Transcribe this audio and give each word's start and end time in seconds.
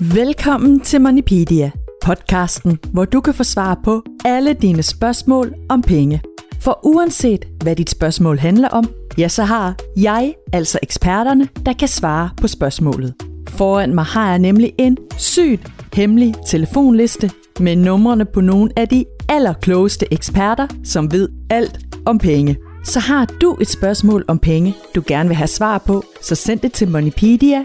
Velkommen 0.00 0.80
til 0.80 1.00
Moneypedia, 1.00 1.70
podcasten, 2.04 2.78
hvor 2.92 3.04
du 3.04 3.20
kan 3.20 3.34
få 3.34 3.44
svar 3.44 3.80
på 3.84 4.02
alle 4.24 4.52
dine 4.52 4.82
spørgsmål 4.82 5.54
om 5.68 5.82
penge. 5.82 6.22
For 6.60 6.80
uanset 6.82 7.44
hvad 7.62 7.76
dit 7.76 7.90
spørgsmål 7.90 8.38
handler 8.38 8.68
om, 8.68 8.90
ja, 9.18 9.28
så 9.28 9.44
har 9.44 9.76
jeg 9.96 10.34
altså 10.52 10.78
eksperterne, 10.82 11.48
der 11.66 11.72
kan 11.72 11.88
svare 11.88 12.30
på 12.40 12.48
spørgsmålet. 12.48 13.14
Foran 13.48 13.94
mig 13.94 14.04
har 14.04 14.28
jeg 14.28 14.38
nemlig 14.38 14.72
en 14.78 14.96
sygt 15.18 15.72
hemmelig 15.94 16.34
telefonliste 16.46 17.30
med 17.60 17.76
numrene 17.76 18.24
på 18.24 18.40
nogle 18.40 18.70
af 18.76 18.88
de 18.88 19.04
allerklogeste 19.28 20.12
eksperter, 20.12 20.66
som 20.84 21.12
ved 21.12 21.28
alt 21.50 21.78
om 22.06 22.18
penge. 22.18 22.56
Så 22.84 23.00
har 23.00 23.24
du 23.24 23.56
et 23.60 23.68
spørgsmål 23.68 24.24
om 24.28 24.38
penge, 24.38 24.76
du 24.94 25.02
gerne 25.06 25.28
vil 25.28 25.36
have 25.36 25.48
svar 25.48 25.78
på, 25.78 26.04
så 26.20 26.34
send 26.34 26.60
det 26.60 26.72
til 26.72 26.88
moneypedia 26.88 27.64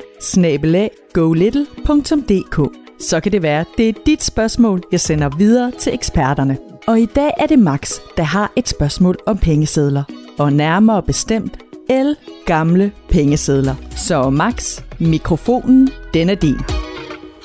Så 3.00 3.20
kan 3.24 3.32
det 3.32 3.42
være, 3.42 3.66
det 3.78 3.90
er 3.90 3.94
dit 4.06 4.24
spørgsmål, 4.24 4.84
jeg 4.92 5.00
sender 5.00 5.30
videre 5.38 5.72
til 5.72 5.94
eksperterne. 5.94 6.58
Og 6.88 7.00
i 7.00 7.06
dag 7.06 7.32
er 7.38 7.46
det 7.46 7.60
Max, 7.60 8.00
der 8.18 8.24
har 8.24 8.52
et 8.56 8.70
spørgsmål 8.70 9.18
om 9.26 9.38
pengesedler. 9.38 10.04
Og 10.40 10.54
nærmere 10.54 11.04
bestemt 11.04 11.58
el 11.90 12.16
gamle 12.46 12.92
pengesedler. 13.10 13.76
Så 13.96 14.30
Max, 14.30 14.82
mikrofonen, 15.00 15.90
den 16.14 16.30
er 16.30 16.36
din. 16.36 16.60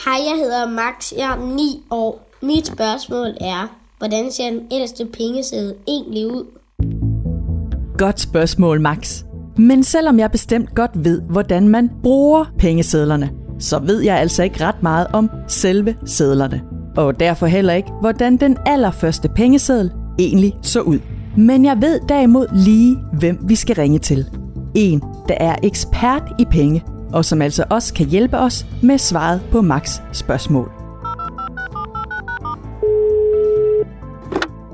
Hej, 0.04 0.18
jeg 0.28 0.36
hedder 0.36 0.70
Max. 0.70 1.12
Jeg 1.12 1.30
er 1.32 1.54
9 1.56 1.82
år. 1.90 2.28
Mit 2.42 2.66
spørgsmål 2.66 3.28
er, 3.40 3.76
hvordan 3.98 4.32
ser 4.32 4.50
den 4.50 4.60
ældste 4.72 5.06
pengeseddel 5.06 5.74
egentlig 5.88 6.26
ud? 6.26 6.44
Godt 8.02 8.20
spørgsmål, 8.20 8.80
Max. 8.80 9.24
Men 9.56 9.84
selvom 9.84 10.18
jeg 10.18 10.30
bestemt 10.30 10.74
godt 10.74 10.90
ved, 10.94 11.22
hvordan 11.22 11.68
man 11.68 11.90
bruger 12.02 12.44
pengesedlerne, 12.58 13.30
så 13.58 13.78
ved 13.78 14.00
jeg 14.00 14.18
altså 14.18 14.42
ikke 14.42 14.64
ret 14.64 14.82
meget 14.82 15.06
om 15.12 15.30
selve 15.48 15.96
sedlerne. 16.06 16.62
Og 16.96 17.20
derfor 17.20 17.46
heller 17.46 17.72
ikke, 17.72 17.90
hvordan 18.00 18.36
den 18.36 18.56
allerførste 18.66 19.28
pengeseddel 19.28 19.92
egentlig 20.18 20.54
så 20.62 20.80
ud. 20.80 20.98
Men 21.36 21.64
jeg 21.64 21.80
ved 21.80 22.00
derimod 22.08 22.46
lige, 22.52 22.96
hvem 23.12 23.38
vi 23.48 23.54
skal 23.54 23.76
ringe 23.76 23.98
til. 23.98 24.26
En, 24.74 25.02
der 25.28 25.34
er 25.40 25.56
ekspert 25.62 26.22
i 26.38 26.44
penge, 26.44 26.84
og 27.12 27.24
som 27.24 27.42
altså 27.42 27.64
også 27.70 27.94
kan 27.94 28.06
hjælpe 28.06 28.38
os 28.38 28.66
med 28.82 28.98
svaret 28.98 29.40
på 29.52 29.60
Max 29.60 30.00
spørgsmål. 30.12 30.72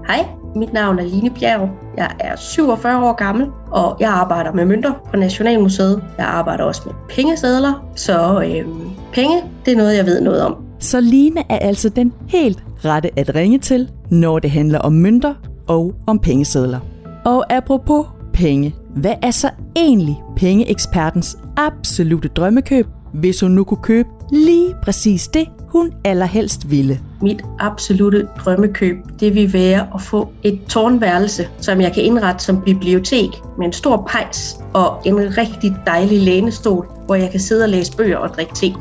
Hej, 0.08 0.37
mit 0.58 0.72
navn 0.72 0.98
er 0.98 1.04
Line 1.04 1.30
Bjerg. 1.30 1.70
Jeg 1.96 2.10
er 2.20 2.36
47 2.36 3.08
år 3.08 3.12
gammel, 3.12 3.46
og 3.70 3.96
jeg 4.00 4.10
arbejder 4.10 4.52
med 4.52 4.64
mønter 4.64 4.92
på 5.10 5.16
Nationalmuseet. 5.16 6.02
Jeg 6.18 6.26
arbejder 6.26 6.64
også 6.64 6.82
med 6.86 6.94
pengesedler, 7.08 7.88
så 7.94 8.40
øh, 8.40 8.66
penge, 9.12 9.42
det 9.64 9.72
er 9.72 9.76
noget, 9.76 9.96
jeg 9.96 10.06
ved 10.06 10.20
noget 10.20 10.42
om. 10.42 10.56
Så 10.78 11.00
Line 11.00 11.40
er 11.48 11.58
altså 11.58 11.88
den 11.88 12.12
helt 12.28 12.64
rette 12.84 13.18
at 13.18 13.34
ringe 13.34 13.58
til, 13.58 13.90
når 14.10 14.38
det 14.38 14.50
handler 14.50 14.78
om 14.78 14.92
mønter 14.92 15.34
og 15.68 15.94
om 16.06 16.18
pengesedler. 16.18 16.80
Og 17.24 17.52
apropos 17.52 18.06
penge, 18.32 18.74
hvad 18.96 19.14
er 19.22 19.30
så 19.30 19.50
egentlig 19.76 20.22
pengeekspertens 20.36 21.38
absolute 21.56 22.28
drømmekøb, 22.28 22.86
hvis 23.14 23.40
hun 23.40 23.50
nu 23.50 23.64
kunne 23.64 23.82
købe 23.82 24.08
lige 24.32 24.74
præcis 24.82 25.28
det, 25.28 25.48
hun 25.68 25.92
allerhelst 26.04 26.70
ville. 26.70 27.00
Mit 27.22 27.42
absolute 27.58 28.28
drømmekøb, 28.44 28.96
det 29.20 29.34
vil 29.34 29.52
være 29.52 29.86
at 29.94 30.02
få 30.02 30.32
et 30.42 30.60
tårnværelse, 30.68 31.48
som 31.60 31.80
jeg 31.80 31.92
kan 31.92 32.02
indrette 32.02 32.44
som 32.44 32.62
bibliotek 32.62 33.28
med 33.58 33.66
en 33.66 33.72
stor 33.72 34.08
pejs 34.10 34.60
og 34.74 35.02
en 35.04 35.38
rigtig 35.38 35.76
dejlig 35.86 36.20
lænestol, 36.20 36.88
hvor 37.06 37.14
jeg 37.14 37.30
kan 37.30 37.40
sidde 37.40 37.64
og 37.64 37.68
læse 37.68 37.96
bøger 37.96 38.16
og 38.16 38.28
drikke 38.28 38.54
te 38.54 38.74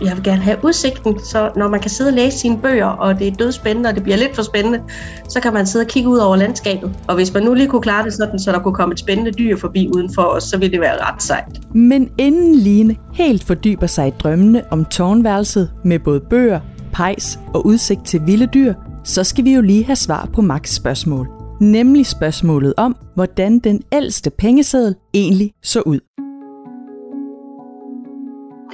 jeg 0.00 0.16
vil 0.16 0.24
gerne 0.24 0.42
have 0.42 0.56
udsigten, 0.64 1.18
så 1.24 1.50
når 1.56 1.68
man 1.68 1.80
kan 1.80 1.90
sidde 1.90 2.08
og 2.08 2.14
læse 2.14 2.38
sine 2.38 2.58
bøger, 2.58 2.86
og 2.86 3.18
det 3.18 3.28
er 3.28 3.32
dødspændende, 3.32 3.88
og 3.88 3.94
det 3.94 4.02
bliver 4.02 4.16
lidt 4.16 4.34
for 4.34 4.42
spændende, 4.42 4.80
så 5.28 5.40
kan 5.40 5.52
man 5.52 5.66
sidde 5.66 5.82
og 5.82 5.88
kigge 5.88 6.08
ud 6.08 6.18
over 6.18 6.36
landskabet. 6.36 6.92
Og 7.08 7.14
hvis 7.14 7.34
man 7.34 7.42
nu 7.42 7.54
lige 7.54 7.68
kunne 7.68 7.82
klare 7.82 8.04
det 8.04 8.12
sådan, 8.12 8.38
så 8.38 8.52
der 8.52 8.58
kunne 8.58 8.74
komme 8.74 8.92
et 8.92 8.98
spændende 8.98 9.32
dyr 9.32 9.56
forbi 9.56 9.88
udenfor 9.94 10.22
os, 10.22 10.44
så 10.44 10.58
ville 10.58 10.72
det 10.72 10.80
være 10.80 10.96
ret 10.96 11.22
sejt. 11.22 11.60
Men 11.74 12.10
inden 12.18 12.54
Line 12.54 12.96
helt 13.12 13.44
fordyber 13.44 13.86
sig 13.86 14.08
i 14.08 14.10
drømmene 14.10 14.62
om 14.70 14.84
tårnværelset 14.84 15.70
med 15.84 15.98
både 15.98 16.20
bøger, 16.30 16.60
pejs 16.92 17.38
og 17.54 17.66
udsigt 17.66 18.06
til 18.06 18.20
vilde 18.26 18.46
dyr, 18.46 18.74
så 19.04 19.24
skal 19.24 19.44
vi 19.44 19.54
jo 19.54 19.60
lige 19.60 19.84
have 19.84 19.96
svar 19.96 20.28
på 20.34 20.42
Max 20.42 20.74
spørgsmål. 20.74 21.28
Nemlig 21.60 22.06
spørgsmålet 22.06 22.74
om, 22.76 22.96
hvordan 23.14 23.58
den 23.58 23.82
ældste 23.92 24.30
pengeseddel 24.30 24.94
egentlig 25.14 25.52
så 25.62 25.80
ud. 25.80 26.27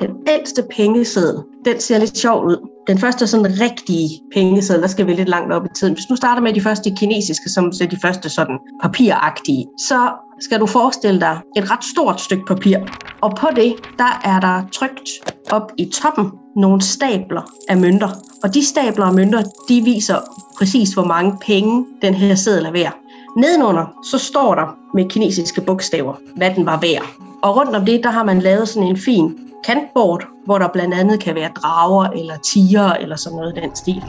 Den 0.00 0.10
ældste 0.28 0.62
pengeseddel, 0.76 1.42
den 1.64 1.80
ser 1.80 1.98
lidt 1.98 2.18
sjov 2.18 2.44
ud. 2.44 2.68
Den 2.86 2.98
første 2.98 3.26
sådan 3.26 3.60
rigtige 3.60 4.20
pengeseddel, 4.34 4.82
der 4.82 4.88
skal 4.88 5.06
vi 5.06 5.12
lidt 5.12 5.28
langt 5.28 5.52
op 5.52 5.64
i 5.64 5.68
tiden. 5.76 5.94
Hvis 5.94 6.04
du 6.04 6.16
starter 6.16 6.42
med 6.42 6.52
de 6.52 6.60
første 6.60 6.94
kinesiske, 6.96 7.50
som 7.50 7.64
er 7.64 7.86
de 7.86 7.98
første 8.02 8.28
sådan 8.28 8.58
papiragtige, 8.82 9.66
så 9.78 10.12
skal 10.40 10.60
du 10.60 10.66
forestille 10.66 11.20
dig 11.20 11.40
et 11.56 11.70
ret 11.70 11.84
stort 11.84 12.20
stykke 12.20 12.44
papir. 12.46 12.78
Og 13.20 13.36
på 13.36 13.48
det, 13.56 13.74
der 13.98 14.20
er 14.24 14.40
der 14.40 14.62
trygt 14.72 15.10
op 15.50 15.72
i 15.78 15.84
toppen 15.84 16.30
nogle 16.56 16.82
stabler 16.82 17.42
af 17.68 17.76
mønter. 17.76 18.08
Og 18.42 18.54
de 18.54 18.66
stabler 18.66 19.06
af 19.06 19.14
mønter, 19.14 19.42
de 19.68 19.82
viser 19.84 20.18
præcis, 20.58 20.92
hvor 20.94 21.04
mange 21.04 21.38
penge 21.46 21.86
den 22.02 22.14
her 22.14 22.34
seddel 22.34 22.64
er 22.64 22.72
værd. 22.72 23.03
Nedenunder, 23.36 23.86
så 24.04 24.18
står 24.18 24.54
der 24.54 24.76
med 24.94 25.08
kinesiske 25.10 25.60
bogstaver, 25.60 26.14
hvad 26.36 26.50
den 26.56 26.66
var 26.66 26.80
værd. 26.80 27.04
Og 27.42 27.56
rundt 27.56 27.76
om 27.76 27.84
det, 27.84 28.00
der 28.04 28.10
har 28.10 28.24
man 28.24 28.38
lavet 28.38 28.68
sådan 28.68 28.88
en 28.88 28.96
fin 28.96 29.36
kantbord, 29.66 30.28
hvor 30.44 30.58
der 30.58 30.68
blandt 30.68 30.94
andet 30.94 31.20
kan 31.20 31.34
være 31.34 31.50
drager 31.62 32.04
eller 32.04 32.34
tiger 32.36 32.92
eller 32.92 33.16
sådan 33.16 33.36
noget 33.36 33.56
i 33.56 33.60
den 33.60 33.76
stil. 33.76 34.02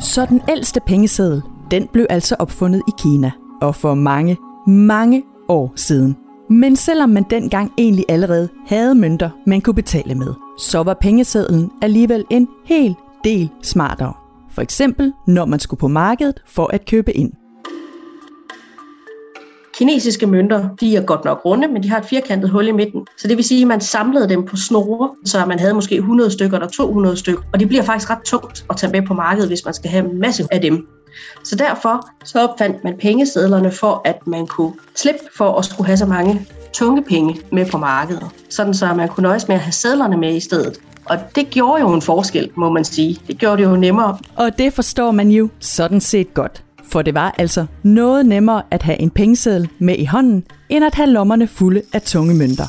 Så 0.00 0.26
den 0.26 0.42
ældste 0.48 0.80
pengeseddel, 0.80 1.42
den 1.70 1.88
blev 1.92 2.06
altså 2.10 2.36
opfundet 2.38 2.82
i 2.88 2.90
Kina, 2.98 3.30
og 3.62 3.74
for 3.74 3.94
mange, 3.94 4.36
mange 4.66 5.22
år 5.48 5.72
siden. 5.76 6.16
Men 6.50 6.76
selvom 6.76 7.08
man 7.10 7.26
dengang 7.30 7.72
egentlig 7.78 8.04
allerede 8.08 8.48
havde 8.66 8.94
mønter, 8.94 9.30
man 9.46 9.60
kunne 9.60 9.74
betale 9.74 10.14
med, 10.14 10.34
så 10.58 10.82
var 10.82 10.94
pengesedlen 10.94 11.70
alligevel 11.82 12.24
en 12.30 12.48
hel 12.64 12.94
del 13.24 13.50
smartere. 13.62 14.12
For 14.50 14.62
eksempel 14.62 15.12
når 15.26 15.44
man 15.44 15.60
skulle 15.60 15.78
på 15.78 15.88
markedet 15.88 16.42
for 16.46 16.66
at 16.72 16.86
købe 16.86 17.12
ind. 17.12 17.32
Kinesiske 19.80 20.26
mønter, 20.26 20.68
de 20.80 20.96
er 20.96 21.02
godt 21.02 21.24
nok 21.24 21.44
runde, 21.44 21.68
men 21.68 21.82
de 21.82 21.90
har 21.90 21.98
et 21.98 22.04
firkantet 22.04 22.50
hul 22.50 22.68
i 22.68 22.72
midten. 22.72 23.06
Så 23.18 23.28
det 23.28 23.36
vil 23.36 23.44
sige, 23.44 23.62
at 23.62 23.68
man 23.68 23.80
samlede 23.80 24.28
dem 24.28 24.46
på 24.46 24.56
snore, 24.56 25.10
så 25.24 25.44
man 25.46 25.58
havde 25.58 25.74
måske 25.74 25.96
100 25.96 26.30
stykker 26.30 26.56
eller 26.56 26.68
200 26.68 27.16
stykker. 27.16 27.42
Og 27.52 27.60
det 27.60 27.68
bliver 27.68 27.82
faktisk 27.82 28.10
ret 28.10 28.22
tungt 28.24 28.64
at 28.70 28.76
tage 28.76 28.92
med 28.92 29.02
på 29.02 29.14
markedet, 29.14 29.48
hvis 29.48 29.64
man 29.64 29.74
skal 29.74 29.90
have 29.90 30.10
en 30.10 30.20
masse 30.20 30.46
af 30.50 30.60
dem. 30.60 30.86
Så 31.44 31.56
derfor 31.56 32.08
så 32.24 32.48
opfandt 32.48 32.84
man 32.84 32.94
pengesedlerne 33.00 33.72
for, 33.72 34.02
at 34.04 34.26
man 34.26 34.46
kunne 34.46 34.72
slippe 34.96 35.20
for 35.36 35.58
at 35.58 35.64
skulle 35.64 35.86
have 35.86 35.96
så 35.96 36.06
mange 36.06 36.46
tunge 36.72 37.02
penge 37.02 37.40
med 37.52 37.66
på 37.66 37.78
markedet. 37.78 38.26
Sådan 38.48 38.74
så 38.74 38.94
man 38.94 39.08
kunne 39.08 39.22
nøjes 39.22 39.48
med 39.48 39.56
at 39.56 39.62
have 39.62 39.72
sedlerne 39.72 40.16
med 40.16 40.34
i 40.34 40.40
stedet. 40.40 40.78
Og 41.04 41.18
det 41.34 41.50
gjorde 41.50 41.80
jo 41.80 41.92
en 41.92 42.02
forskel, 42.02 42.50
må 42.54 42.70
man 42.70 42.84
sige. 42.84 43.20
Det 43.26 43.38
gjorde 43.38 43.62
det 43.62 43.68
jo 43.68 43.76
nemmere. 43.76 44.18
Og 44.36 44.58
det 44.58 44.72
forstår 44.72 45.10
man 45.10 45.30
jo 45.30 45.48
sådan 45.60 46.00
set 46.00 46.34
godt. 46.34 46.62
For 46.90 47.02
det 47.02 47.14
var 47.14 47.34
altså 47.38 47.66
noget 47.82 48.26
nemmere 48.26 48.62
at 48.70 48.82
have 48.82 49.00
en 49.00 49.10
pengeseddel 49.10 49.68
med 49.78 49.98
i 49.98 50.04
hånden, 50.04 50.44
end 50.68 50.84
at 50.84 50.94
have 50.94 51.10
lommerne 51.10 51.46
fulde 51.46 51.82
af 51.92 52.02
tunge 52.02 52.34
mønter. 52.34 52.66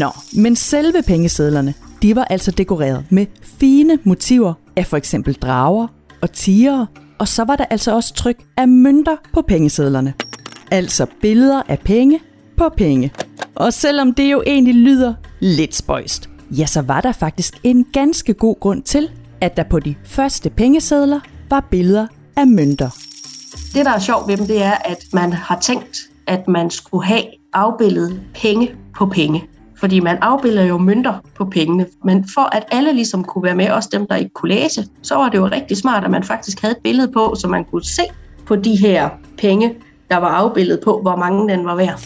Nå, 0.00 0.10
men 0.42 0.56
selve 0.56 1.02
pengesedlerne, 1.06 1.74
de 2.02 2.16
var 2.16 2.24
altså 2.24 2.50
dekoreret 2.50 3.04
med 3.10 3.26
fine 3.42 3.98
motiver 4.04 4.54
af 4.76 4.86
for 4.86 4.96
eksempel 4.96 5.34
drager 5.34 5.86
og 6.20 6.32
tigere, 6.32 6.86
og 7.18 7.28
så 7.28 7.44
var 7.44 7.56
der 7.56 7.64
altså 7.64 7.94
også 7.94 8.14
tryk 8.14 8.42
af 8.56 8.68
mønter 8.68 9.16
på 9.32 9.42
pengesedlerne. 9.42 10.14
Altså 10.70 11.06
billeder 11.22 11.62
af 11.68 11.78
penge 11.78 12.20
på 12.56 12.68
penge. 12.76 13.12
Og 13.54 13.72
selvom 13.72 14.14
det 14.14 14.32
jo 14.32 14.42
egentlig 14.46 14.74
lyder 14.74 15.14
lidt 15.40 15.74
spøjst, 15.74 16.30
ja, 16.50 16.66
så 16.66 16.82
var 16.82 17.00
der 17.00 17.12
faktisk 17.12 17.54
en 17.64 17.86
ganske 17.92 18.34
god 18.34 18.60
grund 18.60 18.82
til, 18.82 19.10
at 19.40 19.56
der 19.56 19.62
på 19.62 19.80
de 19.80 19.94
første 20.04 20.50
pengesedler 20.50 21.20
var 21.50 21.66
billeder 21.70 22.06
af 22.36 22.46
mønter. 22.46 23.05
Det, 23.74 23.84
der 23.84 23.90
er 23.90 23.98
sjovt 23.98 24.28
ved 24.28 24.36
dem, 24.36 24.46
det 24.46 24.62
er, 24.62 24.74
at 24.84 25.04
man 25.12 25.32
har 25.32 25.58
tænkt, 25.60 25.98
at 26.26 26.48
man 26.48 26.70
skulle 26.70 27.06
have 27.06 27.22
afbildet 27.52 28.20
penge 28.34 28.74
på 28.98 29.06
penge. 29.06 29.44
Fordi 29.80 30.00
man 30.00 30.18
afbilder 30.20 30.64
jo 30.64 30.78
mønter 30.78 31.14
på 31.36 31.44
pengene. 31.44 31.86
Men 32.04 32.24
for 32.34 32.56
at 32.56 32.64
alle 32.70 32.92
ligesom 32.92 33.24
kunne 33.24 33.44
være 33.44 33.54
med, 33.54 33.70
også 33.70 33.88
dem, 33.92 34.06
der 34.06 34.16
ikke 34.16 34.30
kunne 34.34 34.54
læse, 34.54 34.86
så 35.02 35.14
var 35.14 35.28
det 35.28 35.38
jo 35.38 35.46
rigtig 35.46 35.76
smart, 35.76 36.04
at 36.04 36.10
man 36.10 36.24
faktisk 36.24 36.62
havde 36.62 36.72
et 36.72 36.82
billede 36.82 37.12
på, 37.12 37.34
så 37.38 37.48
man 37.48 37.64
kunne 37.64 37.84
se 37.84 38.02
på 38.46 38.56
de 38.56 38.76
her 38.76 39.08
penge, 39.38 39.74
der 40.10 40.16
var 40.16 40.28
afbildet 40.28 40.80
på, 40.84 41.00
hvor 41.02 41.16
mange 41.16 41.52
den 41.52 41.66
var 41.66 41.74
værd. 41.74 41.98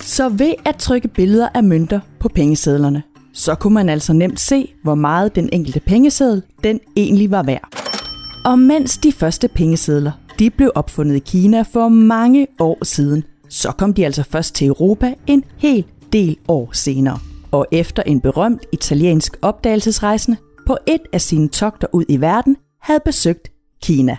Så 0.00 0.28
ved 0.28 0.54
at 0.64 0.76
trykke 0.76 1.08
billeder 1.08 1.48
af 1.54 1.64
mønter 1.64 2.00
på 2.20 2.28
pengesedlerne, 2.28 3.02
så 3.32 3.54
kunne 3.54 3.74
man 3.74 3.88
altså 3.88 4.12
nemt 4.12 4.40
se, 4.40 4.74
hvor 4.82 4.94
meget 4.94 5.36
den 5.36 5.48
enkelte 5.52 5.80
pengeseddel 5.80 6.42
den 6.64 6.80
egentlig 6.96 7.30
var 7.30 7.42
værd. 7.42 7.68
Og 8.44 8.58
mens 8.58 8.98
de 8.98 9.12
første 9.12 9.48
pengesedler 9.48 10.12
de 10.38 10.50
blev 10.50 10.70
opfundet 10.74 11.16
i 11.16 11.18
Kina 11.18 11.62
for 11.62 11.88
mange 11.88 12.46
år 12.60 12.84
siden, 12.84 13.24
så 13.48 13.72
kom 13.72 13.94
de 13.94 14.04
altså 14.04 14.22
først 14.22 14.54
til 14.54 14.66
Europa 14.66 15.14
en 15.26 15.44
hel 15.56 15.84
del 16.12 16.36
år 16.48 16.70
senere. 16.72 17.18
og 17.52 17.66
efter 17.72 18.02
en 18.02 18.20
berømt 18.20 18.66
italiensk 18.72 19.36
opdagelsesrejsende 19.42 20.38
på 20.66 20.76
et 20.86 21.00
af 21.12 21.20
sine 21.20 21.48
togter 21.48 21.86
ud 21.92 22.04
i 22.08 22.20
verden 22.20 22.56
havde 22.80 23.00
besøgt 23.04 23.48
Kina. 23.82 24.16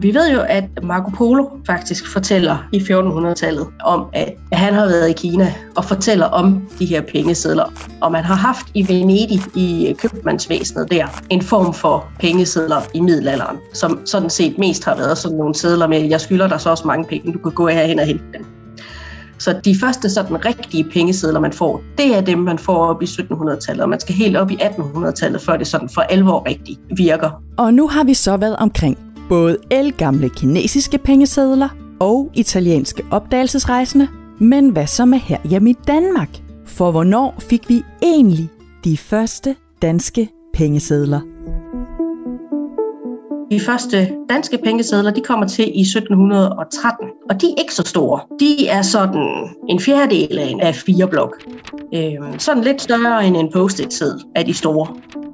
Vi 0.00 0.14
ved 0.14 0.32
jo, 0.32 0.40
at 0.48 0.64
Marco 0.82 1.10
Polo 1.10 1.48
faktisk 1.66 2.12
fortæller 2.12 2.68
i 2.72 2.78
1400-tallet 2.78 3.66
om, 3.84 4.06
at 4.12 4.34
han 4.58 4.74
har 4.74 4.86
været 4.86 5.10
i 5.10 5.12
Kina 5.12 5.54
og 5.76 5.84
fortæller 5.84 6.26
om 6.26 6.62
de 6.78 6.86
her 6.86 7.00
pengesedler. 7.00 7.72
Og 8.00 8.12
man 8.12 8.24
har 8.24 8.34
haft 8.34 8.66
i 8.74 8.88
Venedig, 8.88 9.40
i 9.54 9.88
øh, 9.88 9.94
købmandsvæsenet 9.94 10.90
der, 10.90 11.06
en 11.30 11.42
form 11.42 11.74
for 11.74 12.06
pengesedler 12.20 12.80
i 12.94 13.00
middelalderen, 13.00 13.56
som 13.72 14.06
sådan 14.06 14.30
set 14.30 14.58
mest 14.58 14.84
har 14.84 14.96
været 14.96 15.18
sådan 15.18 15.38
nogle 15.38 15.54
sedler 15.54 15.86
med, 15.86 16.00
jeg 16.00 16.20
skylder 16.20 16.48
dig 16.48 16.60
så 16.60 16.70
også 16.70 16.86
mange 16.86 17.04
penge, 17.04 17.32
du 17.32 17.38
kan 17.38 17.52
gå 17.52 17.68
herhen 17.68 17.98
og 17.98 18.06
hente 18.06 18.24
dem. 18.32 18.46
Så 19.38 19.60
de 19.64 19.76
første 19.80 20.10
sådan 20.10 20.44
rigtige 20.44 20.84
pengesedler, 20.84 21.40
man 21.40 21.52
får, 21.52 21.82
det 21.98 22.16
er 22.16 22.20
dem, 22.20 22.38
man 22.38 22.58
får 22.58 22.86
op 22.86 23.02
i 23.02 23.04
1700-tallet, 23.04 23.82
og 23.82 23.88
man 23.88 24.00
skal 24.00 24.14
helt 24.14 24.36
op 24.36 24.50
i 24.50 24.54
1800-tallet, 24.54 25.40
før 25.40 25.56
det 25.56 25.66
sådan 25.66 25.88
for 25.88 26.00
alvor 26.00 26.48
rigtigt 26.48 26.80
virker. 26.96 27.42
Og 27.58 27.74
nu 27.74 27.88
har 27.88 28.04
vi 28.04 28.14
så 28.14 28.36
været 28.36 28.56
omkring 28.56 28.98
både 29.28 29.56
elgamle 29.70 30.28
kinesiske 30.28 30.98
pengesedler 30.98 31.68
og 32.00 32.30
italienske 32.34 33.02
opdagelsesrejsende. 33.10 34.08
Men 34.42 34.68
hvad 34.68 34.86
så 34.86 35.04
med 35.04 35.18
her 35.18 35.38
hjemme 35.44 35.70
i 35.70 35.76
Danmark? 35.86 36.28
For 36.66 36.90
hvornår 36.90 37.34
fik 37.38 37.68
vi 37.68 37.82
egentlig 38.02 38.48
de 38.84 38.96
første 38.96 39.56
danske 39.82 40.28
pengesedler? 40.54 41.20
De 43.50 43.60
første 43.60 44.12
danske 44.28 44.58
pengesedler, 44.64 45.10
de 45.10 45.20
kommer 45.20 45.46
til 45.46 45.64
i 45.74 45.80
1713, 45.80 47.08
og 47.30 47.40
de 47.40 47.46
er 47.46 47.60
ikke 47.60 47.74
så 47.74 47.82
store. 47.82 48.20
De 48.40 48.68
er 48.68 48.82
sådan 48.82 49.48
en 49.68 49.80
fjerdedel 49.80 50.38
af 50.38 50.46
en 50.46 50.60
af 50.60 50.74
fire 50.74 51.08
blok. 51.08 51.42
Øhm, 51.94 52.38
sådan 52.38 52.64
lidt 52.64 52.82
større 52.82 53.26
end 53.26 53.36
en 53.36 53.52
post-it-seddel 53.52 54.24
af 54.34 54.44
de 54.44 54.54
store. 54.54 54.86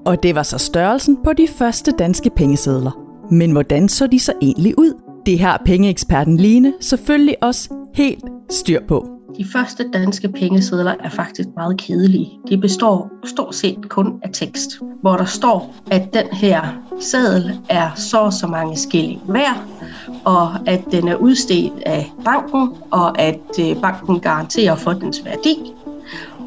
Og 0.07 0.23
det 0.23 0.35
var 0.35 0.43
så 0.43 0.59
størrelsen 0.59 1.17
på 1.25 1.33
de 1.33 1.49
første 1.49 1.91
danske 1.91 2.31
pengesedler. 2.31 3.05
Men 3.31 3.53
hvordan 3.53 3.89
så 3.89 4.07
de 4.07 4.21
så 4.21 4.33
egentlig 4.43 4.79
ud? 4.79 4.93
Det 5.27 5.41
har 5.41 5.63
pengeeksperten 5.67 6.37
Line 6.37 6.73
selvfølgelig 6.81 7.37
også 7.43 7.78
helt 7.95 8.25
styr 8.51 8.81
på. 8.89 9.09
De 9.39 9.45
første 9.53 9.91
danske 9.93 10.29
pengesedler 10.29 10.95
er 11.05 11.09
faktisk 11.09 11.49
meget 11.57 11.79
kedelige. 11.79 12.31
De 12.49 12.59
består 12.59 13.11
stort 13.25 13.55
set 13.55 13.89
kun 13.89 14.21
af 14.23 14.31
tekst, 14.33 14.71
hvor 15.01 15.17
der 15.17 15.25
står, 15.25 15.75
at 15.91 16.15
den 16.15 16.27
her 16.33 16.63
seddel 17.01 17.61
er 17.69 17.91
så 17.95 18.37
så 18.41 18.47
mange 18.47 18.77
skilling 18.77 19.21
værd, 19.29 19.65
og 20.25 20.69
at 20.69 20.85
den 20.91 21.09
er 21.09 21.17
udstedt 21.17 21.73
af 21.87 22.13
banken, 22.25 22.69
og 22.91 23.21
at 23.21 23.41
øh, 23.61 23.81
banken 23.81 24.21
garanterer 24.21 24.77
for 24.77 24.93
dens 24.93 25.25
værdi, 25.25 25.73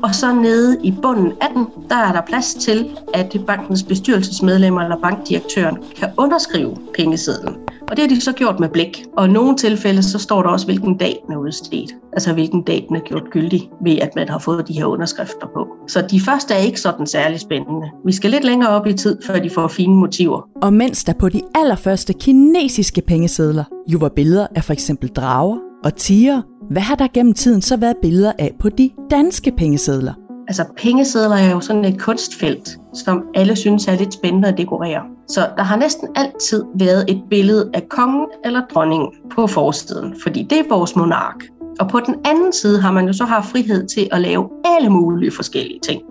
og 0.04 0.16
så 0.16 0.34
nede 0.34 0.78
i 0.84 0.94
bunden 1.02 1.32
af 1.42 1.48
den, 1.56 1.68
der 1.90 1.96
er 1.96 2.12
der 2.12 2.22
plads 2.22 2.54
til, 2.54 2.90
at 3.14 3.36
bankens 3.48 3.84
bestyrelsesmedlemmer 3.84 4.82
eller 4.82 4.98
bankdirektøren 4.98 5.78
kan 5.96 6.10
underskrive 6.18 6.78
pengesedlen. 6.96 7.56
Og 7.92 7.98
det 7.98 8.04
har 8.04 8.16
de 8.16 8.22
så 8.22 8.32
gjort 8.32 8.60
med 8.60 8.70
blik. 8.70 9.06
Og 9.18 9.28
i 9.28 9.32
nogle 9.32 9.58
tilfælde, 9.58 10.04
så 10.04 10.20
står 10.20 10.42
der 10.42 10.50
også, 10.50 10.66
hvilken 10.66 10.98
dag 10.98 11.24
den 11.26 11.34
er 11.34 11.38
udstedt. 11.38 11.92
Altså 12.14 12.34
hvilken 12.34 12.62
dag 12.62 12.86
den 12.90 12.96
er 12.96 13.00
gjort 13.00 13.24
gyldig 13.32 13.70
ved, 13.84 13.98
at 14.02 14.10
man 14.16 14.30
har 14.30 14.40
fået 14.40 14.68
de 14.68 14.74
her 14.74 14.86
underskrifter 14.86 15.48
på. 15.54 15.68
Så 15.88 16.08
de 16.12 16.20
første 16.20 16.54
er 16.54 16.58
ikke 16.58 16.82
sådan 16.82 17.08
særlig 17.08 17.40
spændende. 17.40 17.88
Vi 18.06 18.12
skal 18.12 18.32
lidt 18.32 18.44
længere 18.44 18.70
op 18.70 18.88
i 18.88 18.94
tid, 18.94 19.18
før 19.28 19.40
de 19.40 19.50
får 19.50 19.68
fine 19.68 19.96
motiver. 19.96 20.42
Og 20.62 20.74
mens 20.74 21.04
der 21.04 21.14
på 21.14 21.30
de 21.30 21.42
allerførste 21.56 22.14
kinesiske 22.14 23.02
pengesedler 23.02 23.64
jo 23.88 23.98
var 23.98 24.10
billeder 24.10 24.48
af 24.56 24.64
for 24.64 24.74
eksempel 24.74 25.10
drager 25.10 25.58
og 25.84 25.96
tiger, 25.96 26.42
hvad 26.72 26.82
har 26.82 26.96
der 26.96 27.08
gennem 27.14 27.34
tiden 27.34 27.62
så 27.62 27.78
været 27.78 27.96
billeder 28.02 28.32
af 28.40 28.52
på 28.60 28.70
de 28.70 28.90
danske 29.12 29.52
pengesedler? 29.58 30.14
Altså 30.52 30.66
pengesedler 30.78 31.36
er 31.36 31.52
jo 31.52 31.60
sådan 31.60 31.86
et 31.86 32.00
kunstfelt, 32.00 32.78
som 32.94 33.24
alle 33.36 33.56
synes 33.56 33.88
er 33.88 33.96
lidt 33.96 34.14
spændende 34.14 34.48
at 34.48 34.58
dekorere. 34.58 35.02
Så 35.28 35.50
der 35.58 35.64
har 35.64 35.76
næsten 35.76 36.08
altid 36.16 36.64
været 36.76 37.06
et 37.08 37.22
billede 37.30 37.70
af 37.74 37.90
kongen 37.90 38.28
eller 38.46 38.62
dronningen 38.74 39.10
på 39.36 39.48
forsiden, 39.48 40.16
fordi 40.24 40.44
det 40.44 40.60
er 40.60 40.64
vores 40.70 40.96
monark. 40.96 41.36
Og 41.80 41.90
på 41.90 42.00
den 42.00 42.16
anden 42.26 42.54
side 42.54 42.82
har 42.82 42.92
man 42.92 43.06
jo 43.08 43.14
så 43.14 43.26
haft 43.26 43.52
frihed 43.52 43.88
til 43.88 44.10
at 44.12 44.22
lave 44.22 44.50
alle 44.66 44.90
mulige 44.90 45.32
forskellige 45.32 45.80
ting. 45.80 46.02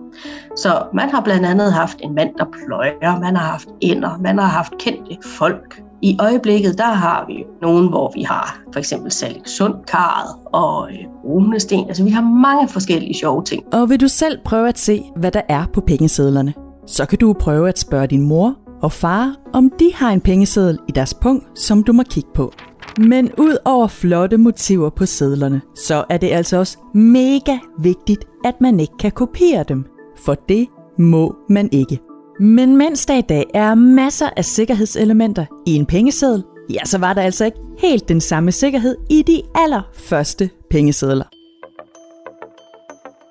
Så 0.57 0.83
man 0.93 1.09
har 1.09 1.21
blandt 1.21 1.45
andet 1.45 1.73
haft 1.73 1.97
en 2.03 2.15
mand, 2.15 2.29
der 2.37 2.45
pløjer, 2.65 3.19
man 3.19 3.35
har 3.35 3.51
haft 3.51 3.67
ender, 3.81 4.17
man 4.17 4.39
har 4.39 4.47
haft 4.47 4.73
kendte 4.79 5.17
folk, 5.25 5.81
i 6.01 6.17
øjeblikket, 6.19 6.77
der 6.77 6.93
har 6.93 7.25
vi 7.27 7.43
nogen, 7.61 7.89
hvor 7.89 8.11
vi 8.15 8.21
har 8.21 8.59
for 8.73 8.79
eksempel 8.79 9.11
Sund 9.45 9.73
karret 9.87 10.35
og 10.45 10.91
øh, 10.91 10.97
runesten. 11.25 11.87
Altså 11.87 12.03
vi 12.03 12.09
har 12.09 12.21
mange 12.21 12.67
forskellige 12.67 13.13
sjove 13.13 13.43
ting. 13.43 13.63
Og 13.73 13.89
vil 13.89 14.01
du 14.01 14.07
selv 14.07 14.39
prøve 14.45 14.67
at 14.69 14.79
se, 14.79 15.03
hvad 15.15 15.31
der 15.31 15.41
er 15.49 15.65
på 15.73 15.81
pengesedlerne, 15.81 16.53
så 16.87 17.05
kan 17.05 17.19
du 17.19 17.33
prøve 17.33 17.69
at 17.69 17.79
spørge 17.79 18.07
din 18.07 18.27
mor 18.27 18.55
og 18.81 18.91
far, 18.91 19.35
om 19.53 19.71
de 19.79 19.91
har 19.95 20.11
en 20.11 20.21
pengeseddel 20.21 20.79
i 20.89 20.91
deres 20.91 21.13
punkt, 21.13 21.59
som 21.59 21.83
du 21.83 21.93
må 21.93 22.03
kigge 22.03 22.29
på. 22.35 22.53
Men 22.97 23.31
ud 23.37 23.57
over 23.65 23.87
flotte 23.87 24.37
motiver 24.37 24.89
på 24.89 25.05
sedlerne, 25.05 25.61
så 25.75 26.03
er 26.09 26.17
det 26.17 26.31
altså 26.31 26.57
også 26.57 26.77
mega 26.93 27.57
vigtigt, 27.79 28.25
at 28.45 28.61
man 28.61 28.79
ikke 28.79 28.97
kan 28.99 29.11
kopiere 29.11 29.63
dem. 29.67 29.85
For 30.17 30.33
det 30.33 30.67
må 30.97 31.35
man 31.49 31.69
ikke. 31.71 31.99
Men 32.41 32.77
mens 32.77 33.05
der 33.05 33.17
i 33.17 33.21
dag 33.21 33.45
er 33.53 33.75
masser 33.75 34.29
af 34.37 34.45
sikkerhedselementer 34.45 35.45
i 35.65 35.75
en 35.75 35.85
pengeseddel, 35.85 36.43
ja, 36.69 36.85
så 36.85 36.97
var 36.97 37.13
der 37.13 37.21
altså 37.21 37.45
ikke 37.45 37.57
helt 37.79 38.09
den 38.09 38.21
samme 38.21 38.51
sikkerhed 38.51 38.97
i 39.09 39.21
de 39.21 39.41
allerførste 39.55 40.49
pengesedler. 40.71 41.25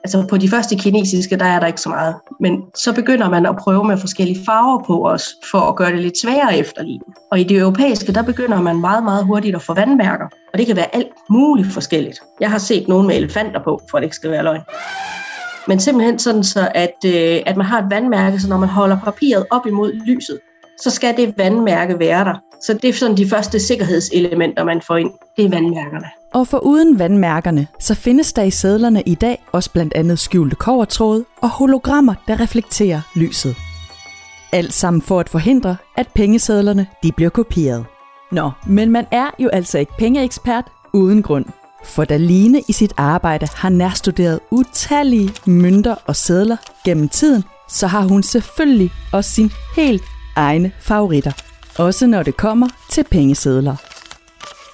Altså 0.05 0.27
på 0.31 0.37
de 0.37 0.49
første 0.49 0.77
kinesiske, 0.77 1.37
der 1.37 1.45
er 1.45 1.61
der 1.61 1.67
ikke 1.67 1.81
så 1.81 1.89
meget. 1.89 2.15
Men 2.41 2.63
så 2.75 2.95
begynder 2.95 3.31
man 3.31 3.47
at 3.47 3.57
prøve 3.57 3.85
med 3.85 3.97
forskellige 3.99 4.45
farver 4.47 4.85
på 4.85 5.09
os, 5.09 5.29
for 5.51 5.59
at 5.59 5.77
gøre 5.77 5.93
det 5.93 5.99
lidt 5.99 6.21
sværere 6.21 6.59
efterligne. 6.59 7.05
Og 7.31 7.41
i 7.41 7.45
det 7.45 7.59
europæiske, 7.59 8.13
der 8.13 8.23
begynder 8.23 8.61
man 8.61 8.81
meget, 8.81 9.05
meget 9.05 9.25
hurtigt 9.25 9.57
at 9.57 9.63
få 9.63 9.75
vandmærker. 9.75 10.27
Og 10.53 10.59
det 10.59 10.67
kan 10.67 10.77
være 10.77 10.95
alt 10.95 11.13
muligt 11.31 11.73
forskelligt. 11.73 12.21
Jeg 12.41 12.51
har 12.51 12.59
set 12.59 12.89
nogen 12.89 13.07
med 13.07 13.17
elefanter 13.17 13.63
på, 13.63 13.81
for 13.91 13.99
at 13.99 14.03
det 14.03 14.07
ikke 14.07 14.17
skal 14.17 14.31
være 14.31 14.43
løgn. 14.43 14.61
Men 15.71 15.81
simpelthen 15.81 16.19
sådan 16.19 16.45
så, 16.45 16.69
at, 16.75 16.97
øh, 17.07 17.41
at 17.47 17.57
man 17.57 17.67
har 17.67 17.83
et 17.83 17.91
vandmærke, 17.91 18.41
så 18.41 18.49
når 18.49 18.59
man 18.59 18.69
holder 18.69 18.99
papiret 19.05 19.47
op 19.51 19.67
imod 19.67 19.93
lyset, 19.93 20.39
så 20.81 20.91
skal 20.91 21.17
det 21.17 21.35
vandmærke 21.39 21.99
være 21.99 22.25
der. 22.25 22.35
Så 22.63 22.75
det 22.75 22.91
er 22.91 22.93
sådan 22.93 23.17
de 23.17 23.29
første 23.29 23.61
sikkerhedselementer, 23.61 24.65
man 24.65 24.81
får 24.87 24.97
ind. 24.97 25.11
Det 25.37 25.45
er 25.45 25.49
vandmærkerne. 25.49 26.07
Og 26.35 26.47
for 26.47 26.59
uden 26.59 26.99
vandmærkerne, 26.99 27.67
så 27.81 27.95
findes 27.95 28.33
der 28.33 28.43
i 28.43 28.51
sædlerne 28.51 29.03
i 29.03 29.15
dag 29.15 29.45
også 29.53 29.73
blandt 29.73 29.95
andet 29.95 30.19
skjulte 30.19 30.57
kovertråd 30.57 31.25
og 31.41 31.49
hologrammer, 31.49 32.15
der 32.29 32.41
reflekterer 32.41 33.01
lyset. 33.17 33.57
Alt 34.53 34.73
sammen 34.73 35.03
for 35.03 35.21
at 35.21 35.29
forhindre, 35.29 35.77
at 35.97 36.09
pengesedlerne 36.15 36.87
de 37.03 37.13
bliver 37.13 37.31
kopieret. 37.31 37.85
Nå, 38.33 38.51
men 38.67 38.91
man 38.91 39.07
er 39.11 39.31
jo 39.39 39.49
altså 39.49 39.79
ikke 39.79 39.93
pengeekspert 39.99 40.65
uden 40.93 41.23
grund. 41.23 41.45
For 41.85 42.05
da 42.05 42.17
Line 42.17 42.63
i 42.69 42.73
sit 42.73 42.93
arbejde 42.97 43.49
har 43.55 43.69
nærstuderet 43.69 44.41
utallige 44.51 45.31
mønter 45.47 45.95
og 46.07 46.17
sædler 46.17 46.57
gennem 46.85 47.09
tiden, 47.09 47.45
så 47.69 47.87
har 47.87 48.03
hun 48.03 48.23
selvfølgelig 48.23 48.91
også 49.13 49.31
sin 49.31 49.51
helt 49.77 50.03
egne 50.37 50.73
favoritter. 50.81 51.33
Også 51.79 52.07
når 52.07 52.23
det 52.23 52.37
kommer 52.37 52.69
til 52.91 53.05
pengesedler. 53.11 53.77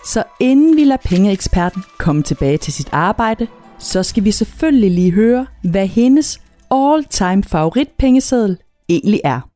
Så 0.06 0.22
inden 0.40 0.76
vi 0.76 0.84
lader 0.84 1.02
pengeeksperten 1.04 1.84
komme 1.98 2.22
tilbage 2.22 2.58
til 2.58 2.72
sit 2.72 2.88
arbejde, 2.92 3.46
så 3.78 4.02
skal 4.02 4.24
vi 4.24 4.30
selvfølgelig 4.30 4.90
lige 4.90 5.12
høre, 5.12 5.46
hvad 5.64 5.86
hendes 5.86 6.40
all-time 6.70 7.44
favoritpengeseddel 7.44 8.58
egentlig 8.88 9.20
er. 9.24 9.55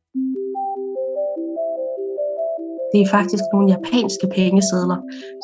Det 2.93 3.01
er 3.01 3.07
faktisk 3.07 3.43
nogle 3.53 3.71
japanske 3.75 4.27
pengesedler, 4.35 4.97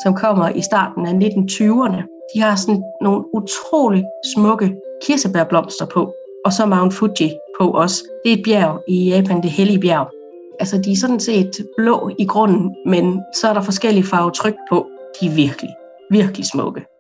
som 0.04 0.14
kommer 0.14 0.50
i 0.50 0.62
starten 0.62 1.06
af 1.06 1.14
1920'erne. 1.14 2.02
De 2.34 2.42
har 2.42 2.56
sådan 2.56 2.84
nogle 3.02 3.22
utrolig 3.34 4.04
smukke 4.34 4.76
kirsebærblomster 5.04 5.86
på, 5.86 6.14
og 6.46 6.54
så 6.54 6.66
Mount 6.66 6.94
Fuji 6.94 7.32
på 7.60 7.72
også. 7.72 8.04
Det 8.24 8.34
er 8.34 8.38
et 8.38 8.44
bjerg 8.46 8.84
i 8.88 9.10
Japan, 9.10 9.44
det 9.44 9.52
hellige 9.52 9.80
bjerg. 9.80 10.08
Altså, 10.60 10.78
de 10.78 10.92
er 10.92 10.96
sådan 10.96 11.20
set 11.20 11.52
blå 11.78 12.12
i 12.20 12.26
grunden, 12.26 12.76
men 12.86 13.22
så 13.36 13.48
er 13.48 13.54
der 13.54 13.62
forskellige 13.62 14.04
farvetryk 14.04 14.56
på. 14.70 14.88
De 15.22 15.28
er 15.28 15.36
virkelig, 15.36 15.70
virkelig 16.12 16.46
smukke. 16.46 16.97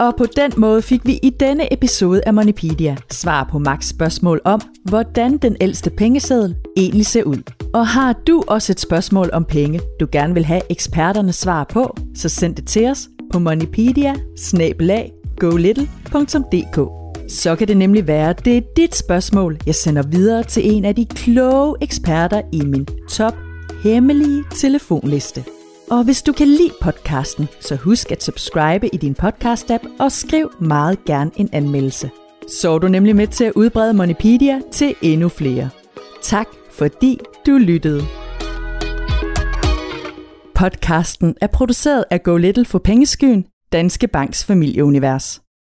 Og 0.00 0.16
på 0.16 0.26
den 0.36 0.52
måde 0.56 0.82
fik 0.82 1.00
vi 1.06 1.18
i 1.22 1.30
denne 1.30 1.72
episode 1.72 2.20
af 2.26 2.34
Monipedia 2.34 2.96
svar 3.10 3.48
på 3.50 3.58
Max 3.58 3.86
spørgsmål 3.86 4.40
om, 4.44 4.60
hvordan 4.84 5.38
den 5.38 5.56
ældste 5.60 5.90
pengeseddel 5.90 6.56
egentlig 6.76 7.06
ser 7.06 7.22
ud. 7.22 7.42
Og 7.74 7.86
har 7.86 8.12
du 8.12 8.42
også 8.46 8.72
et 8.72 8.80
spørgsmål 8.80 9.30
om 9.32 9.44
penge, 9.44 9.80
du 10.00 10.06
gerne 10.12 10.34
vil 10.34 10.44
have 10.44 10.60
eksperternes 10.70 11.36
svar 11.36 11.64
på, 11.64 11.96
så 12.14 12.28
send 12.28 12.54
det 12.54 12.66
til 12.66 12.86
os 12.86 13.08
på 13.32 13.38
moneypedia 13.38 14.14
Så 17.28 17.56
kan 17.56 17.68
det 17.68 17.76
nemlig 17.76 18.06
være, 18.06 18.30
at 18.30 18.44
det 18.44 18.56
er 18.56 18.62
dit 18.76 18.94
spørgsmål, 18.94 19.58
jeg 19.66 19.74
sender 19.74 20.02
videre 20.02 20.42
til 20.42 20.70
en 20.72 20.84
af 20.84 20.94
de 20.94 21.06
kloge 21.06 21.76
eksperter 21.80 22.42
i 22.52 22.60
min 22.60 22.86
top 23.10 23.34
hemmelige 23.82 24.44
telefonliste. 24.54 25.59
Og 25.90 26.04
hvis 26.04 26.22
du 26.22 26.32
kan 26.32 26.48
lide 26.48 26.72
podcasten, 26.80 27.48
så 27.60 27.76
husk 27.76 28.12
at 28.12 28.22
subscribe 28.22 28.88
i 28.92 28.96
din 28.96 29.16
podcast-app 29.22 29.88
og 29.98 30.12
skriv 30.12 30.52
meget 30.60 31.04
gerne 31.04 31.30
en 31.36 31.48
anmeldelse. 31.52 32.10
Så 32.60 32.70
er 32.70 32.78
du 32.78 32.88
nemlig 32.88 33.16
med 33.16 33.26
til 33.26 33.44
at 33.44 33.52
udbrede 33.56 33.94
Monipedia 33.94 34.60
til 34.72 34.94
endnu 35.02 35.28
flere. 35.28 35.70
Tak 36.22 36.46
fordi 36.72 37.18
du 37.46 37.50
lyttede. 37.50 38.02
Podcasten 40.54 41.34
er 41.40 41.46
produceret 41.46 42.04
af 42.10 42.22
Go 42.22 42.36
Little 42.36 42.64
for 42.64 42.78
Pengeskyen, 42.78 43.44
Danske 43.72 44.08
Banks 44.08 44.44
familieunivers. 44.44 45.40